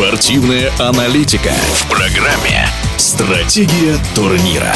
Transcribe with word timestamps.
Спортивная 0.00 0.70
аналитика 0.78 1.50
в 1.74 1.90
программе 1.90 2.66
«Стратегия 2.96 3.98
турнира». 4.14 4.72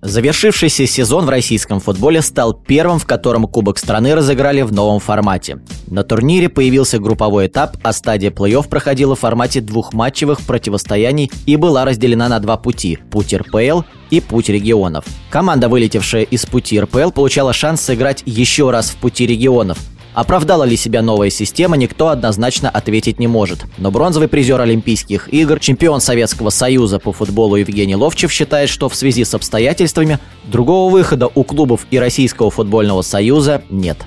Завершившийся 0.00 0.86
сезон 0.86 1.26
в 1.26 1.28
российском 1.28 1.80
футболе 1.80 2.22
стал 2.22 2.54
первым, 2.54 2.98
в 2.98 3.04
котором 3.04 3.46
Кубок 3.46 3.76
страны 3.76 4.14
разыграли 4.14 4.62
в 4.62 4.72
новом 4.72 4.98
формате. 4.98 5.58
На 5.88 6.04
турнире 6.04 6.48
появился 6.48 6.98
групповой 6.98 7.48
этап, 7.48 7.76
а 7.82 7.92
стадия 7.92 8.30
плей-офф 8.30 8.66
проходила 8.66 9.14
в 9.14 9.20
формате 9.20 9.60
двухматчевых 9.60 10.40
противостояний 10.40 11.30
и 11.44 11.56
была 11.56 11.84
разделена 11.84 12.30
на 12.30 12.40
два 12.40 12.56
пути– 12.56 12.98
путь 13.10 13.34
РПЛ 13.34 13.82
и 14.08 14.22
путь 14.22 14.48
регионов. 14.48 15.04
Команда, 15.28 15.68
вылетевшая 15.68 16.22
из 16.22 16.46
пути 16.46 16.80
РПЛ, 16.80 17.10
получала 17.10 17.52
шанс 17.52 17.82
сыграть 17.82 18.22
еще 18.24 18.70
раз 18.70 18.88
в 18.88 18.96
пути 18.96 19.26
регионов, 19.26 19.76
Оправдала 20.18 20.64
ли 20.64 20.76
себя 20.76 21.00
новая 21.00 21.30
система, 21.30 21.76
никто 21.76 22.08
однозначно 22.08 22.68
ответить 22.68 23.20
не 23.20 23.28
может. 23.28 23.66
Но 23.78 23.92
бронзовый 23.92 24.26
призер 24.26 24.60
Олимпийских 24.60 25.32
игр, 25.32 25.60
чемпион 25.60 26.00
Советского 26.00 26.50
Союза 26.50 26.98
по 26.98 27.12
футболу 27.12 27.54
Евгений 27.54 27.94
Ловчев 27.94 28.32
считает, 28.32 28.68
что 28.68 28.88
в 28.88 28.96
связи 28.96 29.24
с 29.24 29.32
обстоятельствами 29.34 30.18
другого 30.42 30.90
выхода 30.90 31.28
у 31.32 31.44
клубов 31.44 31.86
и 31.92 32.00
Российского 32.00 32.50
футбольного 32.50 33.02
союза 33.02 33.62
нет. 33.70 33.98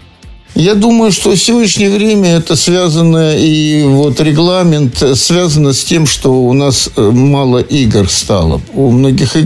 Я 0.54 0.76
думаю, 0.76 1.14
что 1.14 1.32
в 1.32 1.38
сегодняшнее 1.38 1.90
время 1.90 2.32
это 2.32 2.58
связано 2.58 3.38
и 3.38 3.84
вот 3.84 4.20
регламент 4.20 4.98
связано 5.16 5.72
с 5.72 5.82
тем, 5.82 6.06
что 6.06 6.34
у 6.34 6.52
нас 6.52 6.90
э, 6.98 7.10
мало 7.10 7.60
игр 7.60 8.10
стало. 8.10 8.60
У 8.74 8.92
многих 8.92 9.38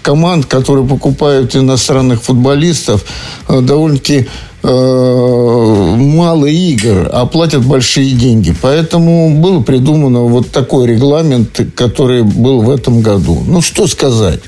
команд, 0.00 0.46
которые 0.46 0.86
покупают 0.86 1.54
иностранных 1.54 2.22
футболистов, 2.22 3.04
э, 3.48 3.60
довольно-таки 3.60 4.28
мало 4.66 6.46
игр, 6.46 7.08
а 7.12 7.26
платят 7.26 7.64
большие 7.64 8.12
деньги. 8.12 8.54
Поэтому 8.60 9.40
было 9.40 9.60
придумано 9.60 10.22
вот 10.22 10.50
такой 10.50 10.88
регламент, 10.88 11.60
который 11.74 12.22
был 12.22 12.62
в 12.62 12.70
этом 12.70 13.00
году. 13.00 13.42
Ну, 13.46 13.60
что 13.60 13.86
сказать. 13.86 14.40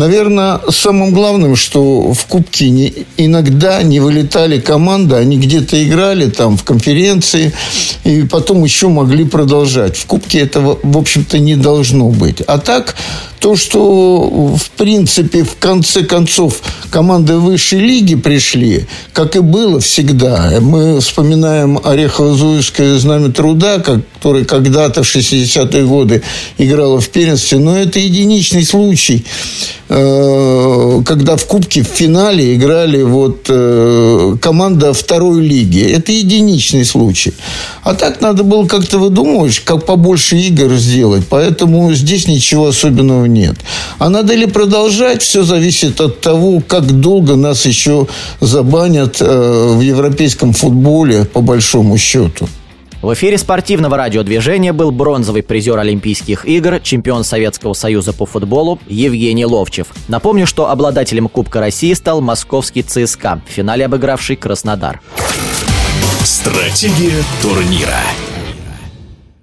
Наверное, 0.00 0.60
самым 0.70 1.12
главным, 1.12 1.56
что 1.56 2.14
в 2.14 2.24
Кубке 2.24 2.70
не, 2.70 2.90
иногда 3.18 3.82
не 3.82 4.00
вылетали 4.00 4.58
команды, 4.58 5.16
они 5.16 5.36
где-то 5.36 5.84
играли 5.84 6.30
там 6.30 6.56
в 6.56 6.64
конференции, 6.64 7.52
и 8.04 8.22
потом 8.22 8.64
еще 8.64 8.88
могли 8.88 9.26
продолжать. 9.26 9.98
В 9.98 10.06
Кубке 10.06 10.38
этого, 10.38 10.78
в 10.82 10.96
общем-то, 10.96 11.38
не 11.38 11.54
должно 11.54 12.08
быть. 12.08 12.40
А 12.40 12.56
так, 12.56 12.96
то, 13.40 13.56
что, 13.56 14.54
в 14.56 14.70
принципе, 14.76 15.44
в 15.44 15.56
конце 15.58 16.04
концов, 16.04 16.60
команды 16.90 17.36
высшей 17.36 17.80
лиги 17.80 18.14
пришли, 18.14 18.86
как 19.14 19.34
и 19.34 19.40
было 19.40 19.80
всегда. 19.80 20.58
Мы 20.60 21.00
вспоминаем 21.00 21.78
Орехово-Зуевское 21.78 22.96
знамя 22.96 23.32
труда, 23.32 23.78
которое 23.78 24.44
когда-то 24.44 25.02
в 25.02 25.06
60-е 25.06 25.84
годы 25.86 26.22
играло 26.58 27.00
в 27.00 27.08
первенстве, 27.08 27.58
но 27.58 27.78
это 27.78 27.98
единичный 27.98 28.64
случай, 28.64 29.24
когда 29.90 31.36
в 31.36 31.46
Кубке 31.46 31.82
в 31.82 31.86
финале 31.88 32.54
играли 32.54 33.02
вот 33.02 33.46
э, 33.48 34.36
команда 34.40 34.92
второй 34.92 35.42
лиги. 35.42 35.82
Это 35.82 36.12
единичный 36.12 36.84
случай. 36.84 37.34
А 37.82 37.94
так 37.94 38.20
надо 38.20 38.44
было 38.44 38.68
как-то 38.68 38.98
выдумывать, 38.98 39.58
как 39.58 39.86
побольше 39.86 40.36
игр 40.36 40.74
сделать. 40.76 41.24
Поэтому 41.28 41.92
здесь 41.92 42.28
ничего 42.28 42.68
особенного 42.68 43.24
нет. 43.24 43.56
А 43.98 44.08
надо 44.08 44.34
ли 44.34 44.46
продолжать, 44.46 45.22
все 45.22 45.42
зависит 45.42 46.00
от 46.00 46.20
того, 46.20 46.62
как 46.64 47.00
долго 47.00 47.34
нас 47.34 47.66
еще 47.66 48.06
забанят 48.40 49.16
э, 49.20 49.74
в 49.76 49.80
европейском 49.80 50.52
футболе, 50.52 51.24
по 51.24 51.40
большому 51.40 51.98
счету. 51.98 52.48
В 53.02 53.14
эфире 53.14 53.38
спортивного 53.38 53.96
радиодвижения 53.96 54.74
был 54.74 54.90
бронзовый 54.90 55.42
призер 55.42 55.78
Олимпийских 55.78 56.44
игр, 56.44 56.80
чемпион 56.80 57.24
Советского 57.24 57.72
союза 57.72 58.12
по 58.12 58.26
футболу 58.26 58.78
Евгений 58.88 59.46
Ловчев. 59.46 59.86
Напомню, 60.08 60.46
что 60.46 60.68
обладателем 60.68 61.28
Кубка 61.28 61.60
России 61.60 61.94
стал 61.94 62.20
московский 62.20 62.82
ЦСКА, 62.82 63.40
в 63.48 63.50
финале 63.50 63.86
обыгравший 63.86 64.36
Краснодар. 64.36 65.00
Стратегия 66.24 67.22
турнира. 67.40 68.00